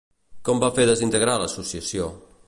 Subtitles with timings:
[0.47, 2.09] Com va fer desintegrar l'associació?